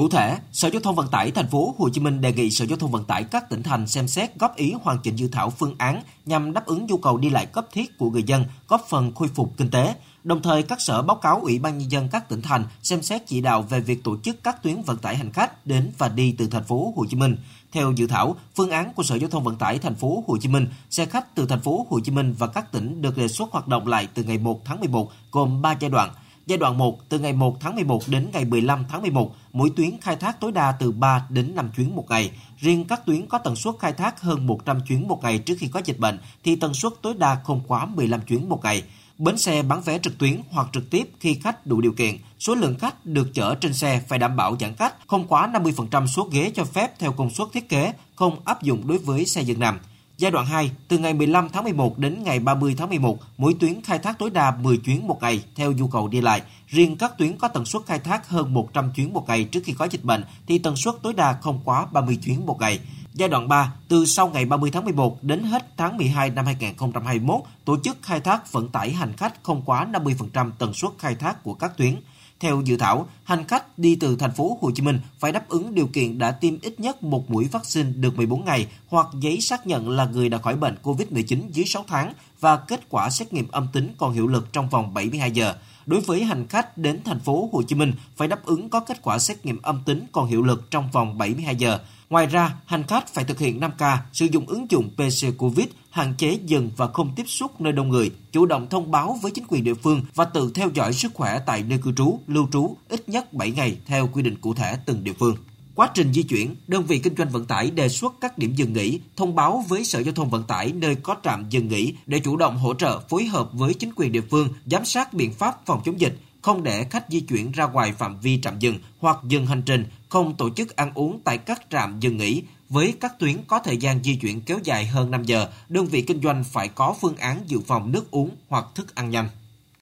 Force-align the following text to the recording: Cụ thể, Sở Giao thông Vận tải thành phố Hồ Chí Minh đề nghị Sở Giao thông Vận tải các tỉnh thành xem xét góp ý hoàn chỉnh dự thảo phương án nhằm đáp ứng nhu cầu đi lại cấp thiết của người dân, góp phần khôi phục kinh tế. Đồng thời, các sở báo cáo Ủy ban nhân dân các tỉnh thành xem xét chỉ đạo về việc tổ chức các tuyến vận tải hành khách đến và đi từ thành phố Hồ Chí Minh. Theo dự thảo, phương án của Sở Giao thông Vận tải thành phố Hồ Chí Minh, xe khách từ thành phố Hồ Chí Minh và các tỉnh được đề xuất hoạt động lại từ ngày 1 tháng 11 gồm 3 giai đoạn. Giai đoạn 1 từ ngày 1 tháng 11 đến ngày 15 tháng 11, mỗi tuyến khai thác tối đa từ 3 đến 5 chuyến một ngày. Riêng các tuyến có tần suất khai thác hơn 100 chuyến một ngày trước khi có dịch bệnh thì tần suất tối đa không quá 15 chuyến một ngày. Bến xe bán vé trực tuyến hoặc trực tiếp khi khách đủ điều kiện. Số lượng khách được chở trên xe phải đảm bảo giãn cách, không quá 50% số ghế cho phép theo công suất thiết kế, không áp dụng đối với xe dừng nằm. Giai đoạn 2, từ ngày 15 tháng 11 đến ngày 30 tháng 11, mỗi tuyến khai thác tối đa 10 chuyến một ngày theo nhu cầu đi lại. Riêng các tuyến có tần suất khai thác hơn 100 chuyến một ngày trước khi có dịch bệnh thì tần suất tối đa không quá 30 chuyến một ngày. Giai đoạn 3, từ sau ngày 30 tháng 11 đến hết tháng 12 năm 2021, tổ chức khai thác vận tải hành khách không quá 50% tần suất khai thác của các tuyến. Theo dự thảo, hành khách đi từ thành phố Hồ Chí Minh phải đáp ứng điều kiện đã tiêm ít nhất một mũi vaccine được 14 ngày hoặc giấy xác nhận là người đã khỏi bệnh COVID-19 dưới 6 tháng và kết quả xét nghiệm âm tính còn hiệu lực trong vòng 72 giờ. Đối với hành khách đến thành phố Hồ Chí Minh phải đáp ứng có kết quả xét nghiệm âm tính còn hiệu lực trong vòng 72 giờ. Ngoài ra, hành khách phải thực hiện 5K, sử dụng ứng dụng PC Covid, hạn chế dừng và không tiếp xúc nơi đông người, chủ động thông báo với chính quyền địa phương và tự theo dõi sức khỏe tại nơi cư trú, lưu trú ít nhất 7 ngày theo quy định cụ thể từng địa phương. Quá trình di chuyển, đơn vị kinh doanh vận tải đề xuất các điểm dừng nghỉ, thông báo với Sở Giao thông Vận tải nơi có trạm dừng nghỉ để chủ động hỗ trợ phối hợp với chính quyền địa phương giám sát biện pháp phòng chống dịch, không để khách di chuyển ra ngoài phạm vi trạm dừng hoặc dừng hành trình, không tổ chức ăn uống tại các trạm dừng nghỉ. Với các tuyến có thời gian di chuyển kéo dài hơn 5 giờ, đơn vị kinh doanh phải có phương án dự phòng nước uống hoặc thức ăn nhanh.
Cụ 0.00 0.08
thể, 0.08 0.38
Sở 0.52 0.70
Giao 0.70 0.80
thông 0.80 0.94
Vận 0.94 1.08
tải 1.08 1.30
thành 1.30 1.48
phố 1.48 1.74
Hồ 1.78 1.88
Chí 1.88 2.00
Minh 2.00 2.20
đề 2.20 2.32
nghị 2.32 2.50
Sở 2.50 2.66
Giao 2.66 2.78
thông 2.78 2.90
Vận 2.90 3.04
tải 3.04 3.24
các 3.24 3.50
tỉnh 3.50 3.62
thành 3.62 3.86
xem 3.86 4.08
xét 4.08 4.38
góp 4.38 4.56
ý 4.56 4.74
hoàn 4.82 4.98
chỉnh 5.02 5.16
dự 5.16 5.28
thảo 5.28 5.50
phương 5.50 5.74
án 5.78 6.02
nhằm 6.26 6.52
đáp 6.52 6.66
ứng 6.66 6.86
nhu 6.86 6.96
cầu 6.96 7.18
đi 7.18 7.30
lại 7.30 7.46
cấp 7.46 7.66
thiết 7.72 7.98
của 7.98 8.10
người 8.10 8.22
dân, 8.22 8.44
góp 8.68 8.86
phần 8.88 9.14
khôi 9.14 9.28
phục 9.28 9.56
kinh 9.56 9.70
tế. 9.70 9.94
Đồng 10.24 10.42
thời, 10.42 10.62
các 10.62 10.80
sở 10.80 11.02
báo 11.02 11.16
cáo 11.16 11.40
Ủy 11.40 11.58
ban 11.58 11.78
nhân 11.78 11.90
dân 11.90 12.08
các 12.12 12.28
tỉnh 12.28 12.42
thành 12.42 12.64
xem 12.82 13.02
xét 13.02 13.26
chỉ 13.26 13.40
đạo 13.40 13.62
về 13.62 13.80
việc 13.80 14.04
tổ 14.04 14.16
chức 14.22 14.44
các 14.44 14.62
tuyến 14.62 14.82
vận 14.82 14.98
tải 14.98 15.16
hành 15.16 15.32
khách 15.32 15.66
đến 15.66 15.92
và 15.98 16.08
đi 16.08 16.34
từ 16.38 16.46
thành 16.46 16.64
phố 16.64 16.92
Hồ 16.96 17.06
Chí 17.10 17.16
Minh. 17.16 17.36
Theo 17.72 17.92
dự 17.92 18.06
thảo, 18.06 18.36
phương 18.56 18.70
án 18.70 18.92
của 18.92 19.02
Sở 19.02 19.16
Giao 19.18 19.30
thông 19.30 19.44
Vận 19.44 19.56
tải 19.56 19.78
thành 19.78 19.94
phố 19.94 20.24
Hồ 20.26 20.36
Chí 20.40 20.48
Minh, 20.48 20.66
xe 20.90 21.06
khách 21.06 21.34
từ 21.34 21.46
thành 21.46 21.60
phố 21.60 21.86
Hồ 21.90 22.00
Chí 22.00 22.12
Minh 22.12 22.34
và 22.38 22.46
các 22.46 22.72
tỉnh 22.72 23.02
được 23.02 23.16
đề 23.16 23.28
xuất 23.28 23.52
hoạt 23.52 23.68
động 23.68 23.86
lại 23.86 24.08
từ 24.14 24.24
ngày 24.24 24.38
1 24.38 24.64
tháng 24.64 24.80
11 24.80 25.10
gồm 25.32 25.62
3 25.62 25.76
giai 25.80 25.90
đoạn. 25.90 26.10
Giai 26.50 26.58
đoạn 26.58 26.78
1 26.78 27.08
từ 27.08 27.18
ngày 27.18 27.32
1 27.32 27.60
tháng 27.60 27.74
11 27.74 28.02
đến 28.06 28.30
ngày 28.32 28.44
15 28.44 28.84
tháng 28.88 29.02
11, 29.02 29.34
mỗi 29.52 29.70
tuyến 29.76 29.90
khai 30.00 30.16
thác 30.16 30.40
tối 30.40 30.52
đa 30.52 30.72
từ 30.72 30.92
3 30.92 31.26
đến 31.28 31.54
5 31.54 31.70
chuyến 31.76 31.96
một 31.96 32.06
ngày. 32.08 32.30
Riêng 32.58 32.84
các 32.84 33.06
tuyến 33.06 33.26
có 33.26 33.38
tần 33.38 33.56
suất 33.56 33.74
khai 33.80 33.92
thác 33.92 34.20
hơn 34.20 34.46
100 34.46 34.80
chuyến 34.80 35.08
một 35.08 35.20
ngày 35.22 35.38
trước 35.38 35.54
khi 35.58 35.68
có 35.68 35.80
dịch 35.84 35.98
bệnh 35.98 36.18
thì 36.44 36.56
tần 36.56 36.74
suất 36.74 36.92
tối 37.02 37.14
đa 37.18 37.40
không 37.44 37.60
quá 37.66 37.86
15 37.86 38.20
chuyến 38.20 38.48
một 38.48 38.60
ngày. 38.64 38.82
Bến 39.18 39.38
xe 39.38 39.62
bán 39.62 39.80
vé 39.80 39.98
trực 39.98 40.18
tuyến 40.18 40.40
hoặc 40.50 40.66
trực 40.72 40.90
tiếp 40.90 41.10
khi 41.20 41.34
khách 41.34 41.66
đủ 41.66 41.80
điều 41.80 41.92
kiện. 41.92 42.16
Số 42.38 42.54
lượng 42.54 42.78
khách 42.78 43.06
được 43.06 43.34
chở 43.34 43.54
trên 43.54 43.74
xe 43.74 44.02
phải 44.08 44.18
đảm 44.18 44.36
bảo 44.36 44.56
giãn 44.60 44.74
cách, 44.74 44.94
không 45.06 45.26
quá 45.26 45.50
50% 45.52 46.06
số 46.06 46.28
ghế 46.32 46.52
cho 46.54 46.64
phép 46.64 46.98
theo 46.98 47.12
công 47.12 47.30
suất 47.30 47.48
thiết 47.52 47.68
kế, 47.68 47.92
không 48.14 48.36
áp 48.44 48.62
dụng 48.62 48.86
đối 48.86 48.98
với 48.98 49.24
xe 49.24 49.42
dừng 49.42 49.60
nằm. 49.60 49.78
Giai 50.20 50.30
đoạn 50.30 50.46
2, 50.46 50.70
từ 50.88 50.98
ngày 50.98 51.14
15 51.14 51.48
tháng 51.48 51.64
11 51.64 51.98
đến 51.98 52.22
ngày 52.22 52.38
30 52.38 52.74
tháng 52.78 52.88
11, 52.88 53.18
mỗi 53.38 53.54
tuyến 53.60 53.80
khai 53.82 53.98
thác 53.98 54.18
tối 54.18 54.30
đa 54.30 54.50
10 54.50 54.76
chuyến 54.76 55.06
một 55.06 55.18
ngày 55.22 55.44
theo 55.56 55.72
nhu 55.72 55.88
cầu 55.88 56.08
đi 56.08 56.20
lại. 56.20 56.42
Riêng 56.68 56.96
các 56.96 57.18
tuyến 57.18 57.38
có 57.38 57.48
tần 57.48 57.64
suất 57.64 57.82
khai 57.86 57.98
thác 57.98 58.28
hơn 58.28 58.54
100 58.54 58.90
chuyến 58.92 59.12
một 59.12 59.24
ngày 59.28 59.44
trước 59.44 59.60
khi 59.64 59.72
có 59.72 59.84
dịch 59.84 60.04
bệnh 60.04 60.24
thì 60.46 60.58
tần 60.58 60.76
suất 60.76 60.94
tối 61.02 61.12
đa 61.12 61.32
không 61.32 61.60
quá 61.64 61.86
30 61.92 62.18
chuyến 62.24 62.46
một 62.46 62.60
ngày. 62.60 62.80
Giai 63.14 63.28
đoạn 63.28 63.48
3, 63.48 63.72
từ 63.88 64.06
sau 64.06 64.28
ngày 64.28 64.44
30 64.44 64.70
tháng 64.70 64.84
11 64.84 65.22
đến 65.22 65.42
hết 65.42 65.76
tháng 65.76 65.96
12 65.96 66.30
năm 66.30 66.46
2021, 66.46 67.40
tổ 67.64 67.76
chức 67.84 67.98
khai 68.02 68.20
thác 68.20 68.52
vận 68.52 68.68
tải 68.68 68.92
hành 68.92 69.12
khách 69.16 69.42
không 69.42 69.62
quá 69.62 69.86
50% 69.92 70.50
tần 70.58 70.74
suất 70.74 70.90
khai 70.98 71.14
thác 71.14 71.42
của 71.42 71.54
các 71.54 71.76
tuyến. 71.76 71.96
Theo 72.40 72.60
dự 72.64 72.76
thảo, 72.76 73.08
hành 73.24 73.44
khách 73.44 73.78
đi 73.78 73.96
từ 74.00 74.16
thành 74.16 74.32
phố 74.32 74.58
Hồ 74.60 74.70
Chí 74.74 74.82
Minh 74.82 75.00
phải 75.18 75.32
đáp 75.32 75.48
ứng 75.48 75.74
điều 75.74 75.86
kiện 75.86 76.18
đã 76.18 76.30
tiêm 76.30 76.60
ít 76.60 76.80
nhất 76.80 77.02
một 77.02 77.30
mũi 77.30 77.48
vaccine 77.52 77.90
được 77.90 78.16
14 78.16 78.44
ngày 78.44 78.66
hoặc 78.88 79.06
giấy 79.20 79.40
xác 79.40 79.66
nhận 79.66 79.88
là 79.88 80.04
người 80.04 80.28
đã 80.28 80.38
khỏi 80.38 80.56
bệnh 80.56 80.76
COVID-19 80.82 81.40
dưới 81.52 81.64
6 81.64 81.84
tháng 81.88 82.12
và 82.40 82.56
kết 82.56 82.80
quả 82.88 83.10
xét 83.10 83.32
nghiệm 83.32 83.48
âm 83.50 83.66
tính 83.72 83.94
còn 83.98 84.12
hiệu 84.12 84.26
lực 84.26 84.52
trong 84.52 84.68
vòng 84.68 84.94
72 84.94 85.30
giờ. 85.30 85.54
Đối 85.86 86.00
với 86.00 86.24
hành 86.24 86.46
khách 86.46 86.78
đến 86.78 87.00
thành 87.04 87.20
phố 87.20 87.48
Hồ 87.52 87.62
Chí 87.62 87.74
Minh 87.74 87.92
phải 88.16 88.28
đáp 88.28 88.44
ứng 88.44 88.68
có 88.68 88.80
kết 88.80 89.02
quả 89.02 89.18
xét 89.18 89.46
nghiệm 89.46 89.62
âm 89.62 89.82
tính 89.86 90.06
còn 90.12 90.26
hiệu 90.26 90.42
lực 90.42 90.70
trong 90.70 90.90
vòng 90.90 91.18
72 91.18 91.56
giờ. 91.56 91.78
Ngoài 92.10 92.26
ra, 92.26 92.54
hành 92.66 92.82
khách 92.88 93.14
phải 93.14 93.24
thực 93.24 93.38
hiện 93.38 93.60
5K, 93.60 93.96
sử 94.12 94.26
dụng 94.26 94.46
ứng 94.46 94.70
dụng 94.70 94.90
PC 94.90 95.38
Covid, 95.38 95.66
hạn 95.90 96.14
chế 96.18 96.38
dừng 96.46 96.70
và 96.76 96.86
không 96.86 97.12
tiếp 97.16 97.24
xúc 97.26 97.60
nơi 97.60 97.72
đông 97.72 97.88
người, 97.88 98.10
chủ 98.32 98.46
động 98.46 98.66
thông 98.70 98.90
báo 98.90 99.18
với 99.22 99.30
chính 99.30 99.44
quyền 99.48 99.64
địa 99.64 99.74
phương 99.74 100.02
và 100.14 100.24
tự 100.24 100.50
theo 100.54 100.70
dõi 100.74 100.92
sức 100.92 101.14
khỏe 101.14 101.40
tại 101.46 101.62
nơi 101.62 101.78
cư 101.78 101.92
trú, 101.92 102.18
lưu 102.26 102.48
trú 102.52 102.76
ít 102.88 103.08
nhất 103.08 103.32
7 103.32 103.50
ngày 103.50 103.78
theo 103.86 104.08
quy 104.12 104.22
định 104.22 104.36
cụ 104.40 104.54
thể 104.54 104.76
từng 104.86 105.04
địa 105.04 105.12
phương. 105.12 105.36
Quá 105.74 105.90
trình 105.94 106.12
di 106.12 106.22
chuyển, 106.22 106.56
đơn 106.66 106.82
vị 106.82 106.98
kinh 106.98 107.16
doanh 107.16 107.28
vận 107.28 107.44
tải 107.44 107.70
đề 107.70 107.88
xuất 107.88 108.14
các 108.20 108.38
điểm 108.38 108.54
dừng 108.54 108.72
nghỉ, 108.72 109.00
thông 109.16 109.34
báo 109.34 109.64
với 109.68 109.84
Sở 109.84 110.02
Giao 110.02 110.14
thông 110.14 110.30
Vận 110.30 110.42
tải 110.42 110.72
nơi 110.72 110.94
có 110.94 111.16
trạm 111.24 111.50
dừng 111.50 111.68
nghỉ 111.68 111.94
để 112.06 112.18
chủ 112.18 112.36
động 112.36 112.58
hỗ 112.58 112.74
trợ 112.74 113.00
phối 113.08 113.24
hợp 113.24 113.50
với 113.52 113.74
chính 113.74 113.90
quyền 113.96 114.12
địa 114.12 114.22
phương 114.30 114.48
giám 114.66 114.84
sát 114.84 115.14
biện 115.14 115.32
pháp 115.32 115.66
phòng 115.66 115.80
chống 115.84 116.00
dịch, 116.00 116.18
không 116.42 116.62
để 116.62 116.84
khách 116.84 117.04
di 117.08 117.20
chuyển 117.20 117.52
ra 117.52 117.66
ngoài 117.66 117.92
phạm 117.92 118.20
vi 118.20 118.40
trạm 118.40 118.58
dừng 118.58 118.78
hoặc 118.98 119.16
dừng 119.24 119.46
hành 119.46 119.62
trình, 119.62 119.84
không 120.08 120.36
tổ 120.36 120.50
chức 120.50 120.76
ăn 120.76 120.92
uống 120.94 121.20
tại 121.24 121.38
các 121.38 121.62
trạm 121.70 122.00
dừng 122.00 122.16
nghỉ. 122.16 122.42
Với 122.68 122.94
các 123.00 123.18
tuyến 123.18 123.36
có 123.46 123.58
thời 123.64 123.76
gian 123.76 124.02
di 124.02 124.16
chuyển 124.16 124.40
kéo 124.40 124.58
dài 124.64 124.86
hơn 124.86 125.10
5 125.10 125.24
giờ, 125.24 125.48
đơn 125.68 125.86
vị 125.86 126.02
kinh 126.02 126.22
doanh 126.22 126.44
phải 126.44 126.68
có 126.68 126.94
phương 127.00 127.16
án 127.16 127.40
dự 127.46 127.60
phòng 127.66 127.92
nước 127.92 128.10
uống 128.10 128.30
hoặc 128.48 128.64
thức 128.74 128.94
ăn 128.94 129.10
nhanh. 129.10 129.28